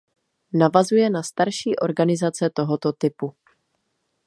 [0.53, 3.33] Navazuje na starší organizace tohoto typu.